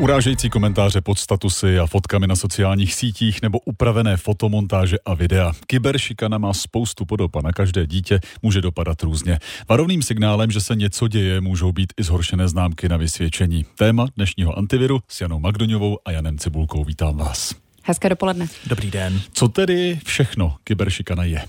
Urážející 0.00 0.50
komentáře 0.50 1.00
pod 1.00 1.18
statusy 1.18 1.78
a 1.78 1.86
fotkami 1.86 2.26
na 2.26 2.36
sociálních 2.36 2.94
sítích 2.94 3.42
nebo 3.42 3.58
upravené 3.58 4.16
fotomontáže 4.16 4.96
a 5.04 5.14
videa. 5.14 5.52
Kyberšikana 5.66 6.38
má 6.38 6.54
spoustu 6.54 7.04
podob 7.04 7.36
a 7.36 7.42
na 7.42 7.52
každé 7.52 7.86
dítě 7.86 8.20
může 8.42 8.60
dopadat 8.60 9.02
různě. 9.02 9.38
Varovným 9.68 10.02
signálem, 10.02 10.50
že 10.50 10.60
se 10.60 10.76
něco 10.76 11.08
děje, 11.08 11.40
můžou 11.40 11.72
být 11.72 11.92
i 12.00 12.02
zhoršené 12.02 12.48
známky 12.48 12.88
na 12.88 12.96
vysvědčení. 12.96 13.64
Téma 13.78 14.06
dnešního 14.16 14.58
antiviru 14.58 15.00
s 15.08 15.20
Janou 15.20 15.40
Magdoňovou 15.40 15.98
a 16.04 16.10
Janem 16.10 16.38
Cibulkou. 16.38 16.84
Vítám 16.84 17.16
vás. 17.16 17.54
Hezké 17.84 18.08
dopoledne. 18.08 18.46
Dobrý 18.66 18.90
den. 18.90 19.20
Co 19.32 19.48
tedy 19.48 19.98
všechno 20.04 20.56
kyberšikana 20.64 21.24
je? 21.24 21.42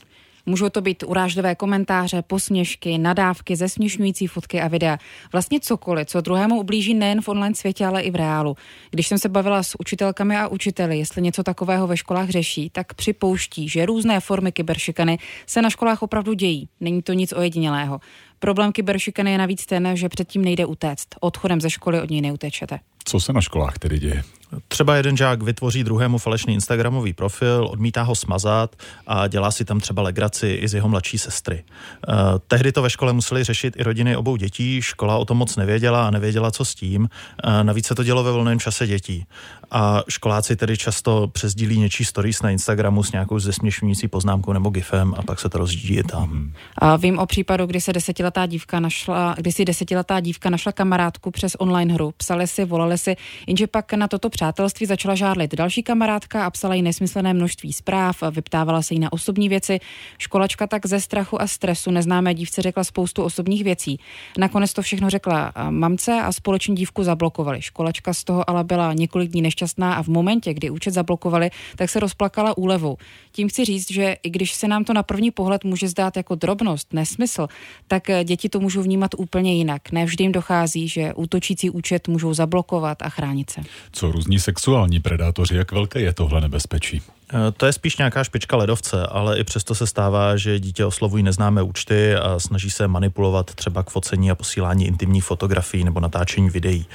Můžou 0.49 0.69
to 0.69 0.81
být 0.81 1.03
urážlivé 1.07 1.55
komentáře, 1.55 2.21
posměšky, 2.21 2.97
nadávky, 2.97 3.55
zesměšňující 3.55 4.27
fotky 4.27 4.61
a 4.61 4.67
videa. 4.67 4.97
Vlastně 5.31 5.59
cokoliv, 5.59 6.07
co 6.07 6.21
druhému 6.21 6.59
ublíží 6.59 6.93
nejen 6.93 7.21
v 7.21 7.27
online 7.27 7.55
světě, 7.55 7.85
ale 7.85 8.01
i 8.01 8.11
v 8.11 8.15
reálu. 8.15 8.55
Když 8.91 9.07
jsem 9.07 9.17
se 9.17 9.29
bavila 9.29 9.63
s 9.63 9.79
učitelkami 9.79 10.37
a 10.37 10.47
učiteli, 10.47 10.97
jestli 10.97 11.21
něco 11.21 11.43
takového 11.43 11.87
ve 11.87 11.97
školách 11.97 12.29
řeší, 12.29 12.69
tak 12.69 12.93
připouští, 12.93 13.69
že 13.69 13.85
různé 13.85 14.19
formy 14.19 14.51
kyberšikany 14.51 15.19
se 15.45 15.61
na 15.61 15.69
školách 15.69 16.01
opravdu 16.01 16.33
dějí. 16.33 16.69
Není 16.79 17.01
to 17.01 17.13
nic 17.13 17.33
ojedinělého. 17.33 17.99
Problém 18.39 18.71
kyberšikany 18.71 19.31
je 19.31 19.37
navíc 19.37 19.65
ten, 19.65 19.89
že 19.93 20.09
předtím 20.09 20.41
nejde 20.41 20.65
utéct. 20.65 21.07
Odchodem 21.19 21.61
ze 21.61 21.69
školy 21.69 22.01
od 22.01 22.09
něj 22.09 22.21
neutečete. 22.21 22.79
Co 23.09 23.19
se 23.19 23.33
na 23.33 23.41
školách 23.41 23.79
tedy 23.79 23.99
děje? 23.99 24.23
Třeba 24.67 24.95
jeden 24.95 25.17
žák 25.17 25.43
vytvoří 25.43 25.83
druhému 25.83 26.17
falešný 26.17 26.53
Instagramový 26.53 27.13
profil, 27.13 27.67
odmítá 27.71 28.01
ho 28.01 28.15
smazat 28.15 28.75
a 29.07 29.27
dělá 29.27 29.51
si 29.51 29.65
tam 29.65 29.79
třeba 29.79 30.01
legraci 30.01 30.47
i 30.47 30.67
z 30.67 30.73
jeho 30.73 30.89
mladší 30.89 31.17
sestry. 31.17 31.63
Uh, 32.07 32.15
tehdy 32.47 32.71
to 32.71 32.81
ve 32.81 32.89
škole 32.89 33.13
museli 33.13 33.43
řešit 33.43 33.73
i 33.77 33.83
rodiny 33.83 34.15
obou 34.15 34.35
dětí, 34.35 34.81
škola 34.81 35.17
o 35.17 35.25
tom 35.25 35.37
moc 35.37 35.55
nevěděla 35.55 36.07
a 36.07 36.11
nevěděla, 36.11 36.51
co 36.51 36.65
s 36.65 36.75
tím. 36.75 37.01
Uh, 37.01 37.63
navíc 37.63 37.87
se 37.87 37.95
to 37.95 38.03
dělo 38.03 38.23
ve 38.23 38.31
volném 38.31 38.59
čase 38.59 38.87
dětí. 38.87 39.25
A 39.71 40.03
školáci 40.09 40.55
tedy 40.55 40.77
často 40.77 41.27
přesdílí 41.27 41.79
něčí 41.79 42.05
stories 42.05 42.41
na 42.41 42.49
Instagramu 42.49 43.03
s 43.03 43.11
nějakou 43.11 43.39
zesměšňující 43.39 44.07
poznámkou 44.07 44.53
nebo 44.53 44.69
gifem 44.69 45.13
a 45.17 45.21
pak 45.21 45.39
se 45.39 45.49
to 45.49 45.57
rozdíjí 45.57 46.03
tam. 46.03 46.53
A 46.77 46.95
vím 46.95 47.19
o 47.19 47.25
případu, 47.25 47.65
kdy 47.65 47.81
se 47.81 47.93
desetiletá 47.93 48.45
dívka 48.45 48.79
našla, 48.79 49.35
kdy 49.37 49.51
si 49.51 49.65
desetiletá 49.65 50.19
dívka 50.19 50.49
našla 50.49 50.71
kamarádku 50.71 51.31
přes 51.31 51.55
online 51.59 51.93
hru. 51.93 52.13
Psali 52.17 52.47
si, 52.47 52.65
volali 52.65 52.96
si, 52.97 53.15
jenže 53.47 53.67
pak 53.67 53.93
na 53.93 54.07
toto 54.07 54.29
přátelství 54.29 54.85
začala 54.85 55.15
žádlit 55.15 55.55
další 55.55 55.83
kamarádka 55.83 56.45
a 56.45 56.49
psala 56.49 56.75
jí 56.75 56.81
nesmyslné 56.81 57.33
množství 57.33 57.73
zpráv, 57.73 58.23
vyptávala 58.31 58.81
se 58.81 58.93
jí 58.93 58.99
na 58.99 59.13
osobní 59.13 59.49
věci. 59.49 59.79
Školačka 60.17 60.67
tak 60.67 60.85
ze 60.85 60.99
strachu 60.99 61.41
a 61.41 61.47
stresu 61.47 61.91
neznámé 61.91 62.33
dívce 62.33 62.61
řekla 62.61 62.83
spoustu 62.83 63.23
osobních 63.23 63.63
věcí. 63.63 63.99
Nakonec 64.37 64.73
to 64.73 64.81
všechno 64.81 65.09
řekla 65.09 65.53
mamce 65.69 66.21
a 66.21 66.31
společní 66.31 66.75
dívku 66.75 67.03
zablokovali. 67.03 67.61
Školačka 67.61 68.13
z 68.13 68.23
toho 68.23 68.49
ale 68.49 68.63
byla 68.63 68.93
několik 68.93 69.31
dní 69.31 69.41
nešťastná 69.41 69.93
a 69.93 70.03
v 70.03 70.07
momentě, 70.07 70.53
kdy 70.53 70.69
účet 70.69 70.91
zablokovali, 70.91 71.49
tak 71.75 71.89
se 71.89 71.99
rozplakala 71.99 72.57
úlevou. 72.57 72.97
Tím 73.31 73.49
chci 73.49 73.65
říct, 73.65 73.91
že 73.91 74.17
i 74.23 74.29
když 74.29 74.53
se 74.53 74.67
nám 74.67 74.83
to 74.83 74.93
na 74.93 75.03
první 75.03 75.31
pohled 75.31 75.63
může 75.63 75.87
zdát 75.87 76.17
jako 76.17 76.35
drobnost, 76.35 76.93
nesmysl, 76.93 77.47
tak 77.87 78.03
děti 78.23 78.49
to 78.49 78.59
můžou 78.59 78.81
vnímat 78.81 79.11
úplně 79.17 79.55
jinak. 79.55 79.91
Ne 79.91 80.05
vždy 80.05 80.23
jim 80.23 80.31
dochází, 80.31 80.87
že 80.87 81.13
útočící 81.13 81.69
účet 81.69 82.07
můžou 82.07 82.33
zablokovat 82.33 82.86
a 82.99 83.09
chránit 83.09 83.49
se. 83.49 83.61
Co 83.91 84.11
různí 84.11 84.39
sexuální 84.39 84.99
predátoři, 84.99 85.55
jak 85.55 85.71
velké 85.71 85.99
je 85.99 86.13
tohle 86.13 86.41
nebezpečí? 86.41 87.01
Eh, 87.33 87.51
to 87.57 87.65
je 87.65 87.73
spíš 87.73 87.97
nějaká 87.97 88.23
špička 88.23 88.57
ledovce, 88.57 89.07
ale 89.07 89.39
i 89.39 89.43
přesto 89.43 89.75
se 89.75 89.87
stává, 89.87 90.37
že 90.37 90.59
dítě 90.59 90.85
oslovují 90.85 91.23
neznámé 91.23 91.61
účty 91.61 92.15
a 92.15 92.39
snaží 92.39 92.69
se 92.69 92.87
manipulovat 92.87 93.53
třeba 93.55 93.83
k 93.83 93.89
focení 93.89 94.31
a 94.31 94.35
posílání 94.35 94.87
intimních 94.87 95.23
fotografií 95.23 95.83
nebo 95.83 95.99
natáčení 95.99 96.49
videí. 96.49 96.85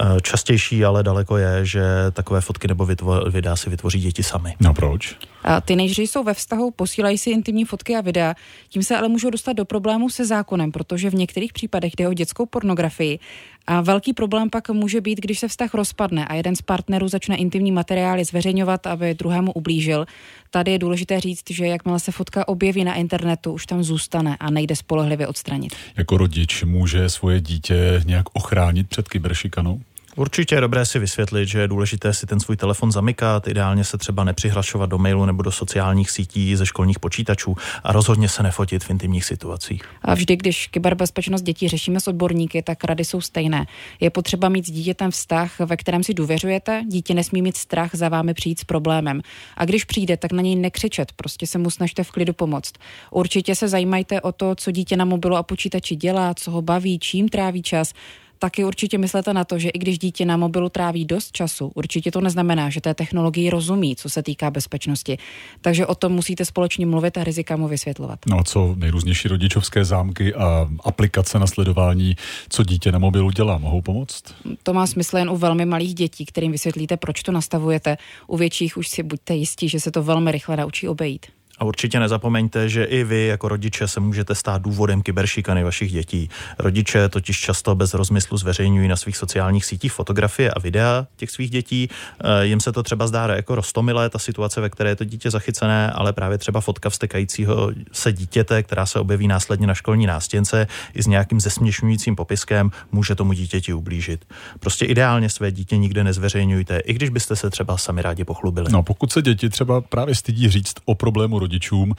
Eh, 0.00 0.20
častější 0.20 0.84
ale 0.84 1.02
daleko 1.02 1.36
je, 1.36 1.66
že 1.66 1.84
takové 2.12 2.40
fotky 2.40 2.68
nebo 2.68 2.88
videa 3.30 3.56
si 3.56 3.70
vytvoří 3.70 4.00
děti 4.00 4.22
sami. 4.22 4.54
No 4.60 4.74
proč? 4.74 5.16
Ty 5.64 5.76
nejři 5.76 6.02
jsou 6.02 6.24
ve 6.24 6.34
vztahu, 6.34 6.70
posílají 6.70 7.18
si 7.18 7.30
intimní 7.30 7.64
fotky 7.64 7.96
a 7.96 8.00
videa, 8.00 8.34
tím 8.68 8.82
se 8.82 8.96
ale 8.96 9.08
můžou 9.08 9.30
dostat 9.30 9.52
do 9.52 9.64
problému 9.64 10.10
se 10.10 10.26
zákonem, 10.26 10.72
protože 10.72 11.10
v 11.10 11.14
některých 11.14 11.52
případech 11.52 11.92
jde 11.96 12.08
o 12.08 12.12
dětskou 12.12 12.46
pornografii. 12.46 13.18
A 13.66 13.80
velký 13.80 14.12
problém 14.12 14.50
pak 14.50 14.70
může 14.70 15.00
být, 15.00 15.20
když 15.20 15.38
se 15.38 15.48
vztah 15.48 15.74
rozpadne 15.74 16.26
a 16.26 16.34
jeden 16.34 16.56
z 16.56 16.62
partnerů 16.62 17.08
začne 17.08 17.36
intimní 17.36 17.72
materiály 17.72 18.24
zveřejňovat, 18.24 18.86
aby 18.86 19.14
druhému 19.14 19.52
ublížil. 19.52 20.06
Tady 20.50 20.72
je 20.72 20.78
důležité 20.78 21.20
říct, 21.20 21.50
že 21.50 21.66
jakmile 21.66 22.00
se 22.00 22.12
fotka 22.12 22.48
objeví 22.48 22.84
na 22.84 22.94
internetu, 22.94 23.52
už 23.52 23.66
tam 23.66 23.82
zůstane 23.82 24.36
a 24.40 24.50
nejde 24.50 24.76
spolehlivě 24.76 25.26
odstranit. 25.26 25.72
Jako 25.96 26.16
rodič 26.16 26.62
může 26.62 27.08
svoje 27.08 27.40
dítě 27.40 28.02
nějak 28.06 28.26
ochránit 28.32 28.88
před 28.88 29.08
kyberšikanou? 29.08 29.80
Určitě 30.16 30.54
je 30.54 30.60
dobré 30.60 30.86
si 30.86 30.98
vysvětlit, 30.98 31.48
že 31.48 31.60
je 31.60 31.68
důležité 31.68 32.14
si 32.14 32.26
ten 32.26 32.40
svůj 32.40 32.56
telefon 32.56 32.92
zamykat, 32.92 33.48
ideálně 33.48 33.84
se 33.84 33.98
třeba 33.98 34.24
nepřihlašovat 34.24 34.90
do 34.90 34.98
mailu 34.98 35.26
nebo 35.26 35.42
do 35.42 35.52
sociálních 35.52 36.10
sítí 36.10 36.56
ze 36.56 36.66
školních 36.66 36.98
počítačů 36.98 37.56
a 37.84 37.92
rozhodně 37.92 38.28
se 38.28 38.42
nefotit 38.42 38.84
v 38.84 38.90
intimních 38.90 39.24
situacích. 39.24 39.82
A 40.02 40.14
vždy, 40.14 40.36
když 40.36 40.66
kyberbezpečnost 40.66 41.42
dětí 41.42 41.68
řešíme 41.68 42.00
s 42.00 42.08
odborníky, 42.08 42.62
tak 42.62 42.84
rady 42.84 43.04
jsou 43.04 43.20
stejné. 43.20 43.66
Je 44.00 44.10
potřeba 44.10 44.48
mít 44.48 44.66
s 44.66 44.70
dítětem 44.70 45.10
vztah, 45.10 45.58
ve 45.58 45.76
kterém 45.76 46.02
si 46.02 46.14
důvěřujete, 46.14 46.82
dítě 46.88 47.14
nesmí 47.14 47.42
mít 47.42 47.56
strach 47.56 47.90
za 47.92 48.08
vámi 48.08 48.34
přijít 48.34 48.58
s 48.58 48.64
problémem. 48.64 49.20
A 49.56 49.64
když 49.64 49.84
přijde, 49.84 50.16
tak 50.16 50.32
na 50.32 50.42
něj 50.42 50.56
nekřičet, 50.56 51.12
prostě 51.16 51.46
se 51.46 51.58
mu 51.58 51.70
snažte 51.70 52.04
v 52.04 52.10
klidu 52.10 52.32
pomoct. 52.32 52.72
Určitě 53.10 53.54
se 53.54 53.68
zajímajte 53.68 54.20
o 54.20 54.32
to, 54.32 54.54
co 54.54 54.70
dítě 54.70 54.96
na 54.96 55.04
mobilu 55.04 55.36
a 55.36 55.42
počítači 55.42 55.96
dělá, 55.96 56.34
co 56.34 56.50
ho 56.50 56.62
baví, 56.62 56.98
čím 56.98 57.28
tráví 57.28 57.62
čas 57.62 57.92
taky 58.38 58.64
určitě 58.64 58.98
myslete 58.98 59.32
na 59.32 59.44
to, 59.44 59.58
že 59.58 59.68
i 59.68 59.78
když 59.78 59.98
dítě 59.98 60.24
na 60.24 60.36
mobilu 60.36 60.68
tráví 60.68 61.04
dost 61.04 61.32
času, 61.32 61.72
určitě 61.74 62.10
to 62.10 62.20
neznamená, 62.20 62.70
že 62.70 62.80
té 62.80 62.94
technologii 62.94 63.50
rozumí, 63.50 63.96
co 63.96 64.10
se 64.10 64.22
týká 64.22 64.50
bezpečnosti. 64.50 65.18
Takže 65.60 65.86
o 65.86 65.94
tom 65.94 66.12
musíte 66.12 66.44
společně 66.44 66.86
mluvit 66.86 67.18
a 67.18 67.24
rizika 67.24 67.56
mu 67.56 67.68
vysvětlovat. 67.68 68.18
No 68.26 68.38
a 68.38 68.44
co 68.44 68.74
nejrůznější 68.78 69.28
rodičovské 69.28 69.84
zámky 69.84 70.34
a 70.34 70.68
aplikace 70.84 71.38
na 71.38 71.46
sledování, 71.46 72.16
co 72.48 72.64
dítě 72.64 72.92
na 72.92 72.98
mobilu 72.98 73.30
dělá, 73.30 73.58
mohou 73.58 73.80
pomoct? 73.80 74.22
To 74.62 74.72
má 74.72 74.86
smysl 74.86 75.16
jen 75.16 75.30
u 75.30 75.36
velmi 75.36 75.66
malých 75.66 75.94
dětí, 75.94 76.26
kterým 76.26 76.52
vysvětlíte, 76.52 76.96
proč 76.96 77.22
to 77.22 77.32
nastavujete. 77.32 77.96
U 78.26 78.36
větších 78.36 78.76
už 78.76 78.88
si 78.88 79.02
buďte 79.02 79.34
jistí, 79.34 79.68
že 79.68 79.80
se 79.80 79.90
to 79.90 80.02
velmi 80.02 80.32
rychle 80.32 80.56
naučí 80.56 80.88
obejít. 80.88 81.26
A 81.58 81.64
určitě 81.64 82.00
nezapomeňte, 82.00 82.68
že 82.68 82.84
i 82.84 83.04
vy 83.04 83.26
jako 83.26 83.48
rodiče 83.48 83.88
se 83.88 84.00
můžete 84.00 84.34
stát 84.34 84.62
důvodem 84.62 85.02
kyberšikany 85.02 85.64
vašich 85.64 85.92
dětí. 85.92 86.30
Rodiče 86.58 87.08
totiž 87.08 87.40
často 87.40 87.74
bez 87.74 87.94
rozmyslu 87.94 88.38
zveřejňují 88.38 88.88
na 88.88 88.96
svých 88.96 89.16
sociálních 89.16 89.64
sítích 89.64 89.92
fotografie 89.92 90.50
a 90.50 90.58
videa 90.58 91.06
těch 91.16 91.30
svých 91.30 91.50
dětí. 91.50 91.88
Eh, 92.20 92.46
jim 92.46 92.60
se 92.60 92.72
to 92.72 92.82
třeba 92.82 93.06
zdá 93.06 93.26
jako 93.26 93.54
roztomilé, 93.54 94.10
ta 94.10 94.18
situace, 94.18 94.60
ve 94.60 94.70
které 94.70 94.90
je 94.90 94.96
to 94.96 95.04
dítě 95.04 95.30
zachycené, 95.30 95.90
ale 95.90 96.12
právě 96.12 96.38
třeba 96.38 96.60
fotka 96.60 96.90
vstekajícího 96.90 97.70
se 97.92 98.12
dítěte, 98.12 98.62
která 98.62 98.86
se 98.86 99.00
objeví 99.00 99.28
následně 99.28 99.66
na 99.66 99.74
školní 99.74 100.06
nástěnce 100.06 100.66
i 100.94 101.02
s 101.02 101.06
nějakým 101.06 101.40
zesměšňujícím 101.40 102.16
popiskem, 102.16 102.70
může 102.92 103.14
tomu 103.14 103.32
dítěti 103.32 103.72
ublížit. 103.72 104.24
Prostě 104.60 104.84
ideálně 104.84 105.28
své 105.28 105.52
dítě 105.52 105.76
nikde 105.76 106.04
nezveřejňujte, 106.04 106.78
i 106.78 106.92
když 106.92 107.10
byste 107.10 107.36
se 107.36 107.50
třeba 107.50 107.78
sami 107.78 108.02
rádi 108.02 108.24
pochlubili. 108.24 108.72
No, 108.72 108.82
pokud 108.82 109.12
se 109.12 109.22
děti 109.22 109.48
třeba 109.48 109.80
právě 109.80 110.14
stydí 110.14 110.48
říct 110.48 110.74
o 110.84 110.94
problému 110.94 111.38
rodičům, 111.44 111.94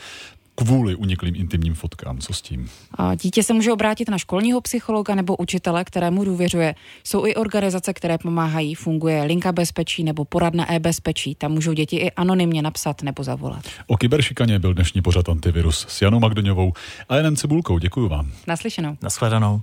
kvůli 0.56 0.96
uniklým 0.96 1.36
intimním 1.36 1.74
fotkám. 1.74 2.18
Co 2.20 2.34
s 2.34 2.42
tím? 2.42 2.70
A 2.96 3.16
dítě 3.16 3.44
se 3.44 3.54
může 3.54 3.72
obrátit 3.72 4.10
na 4.10 4.18
školního 4.18 4.62
psychologa 4.62 5.16
nebo 5.16 5.36
učitele, 5.36 5.84
kterému 5.84 6.24
důvěřuje. 6.24 6.76
Jsou 7.04 7.26
i 7.26 7.36
organizace, 7.36 7.94
které 7.94 8.18
pomáhají. 8.18 8.76
Funguje 8.76 9.24
linka 9.24 9.52
bezpečí 9.52 10.04
nebo 10.04 10.26
poradna 10.26 10.74
e-bezpečí. 10.74 11.36
Tam 11.36 11.52
můžou 11.52 11.74
děti 11.74 11.96
i 11.96 12.12
anonymně 12.12 12.62
napsat 12.62 13.04
nebo 13.04 13.24
zavolat. 13.24 13.66
O 13.88 13.98
kyberšikaně 13.98 14.60
byl 14.60 14.74
dnešní 14.74 15.02
pořad 15.02 15.30
Antivirus 15.30 15.86
s 15.90 16.02
Janou 16.02 16.20
Magdoňovou 16.20 16.74
a 17.10 17.16
Janem 17.16 17.36
Cibulkou. 17.36 17.80
Děkuji 17.80 18.10
vám. 18.10 18.32
Naslyšenou. 18.48 18.98
Naschledanou. 19.02 19.62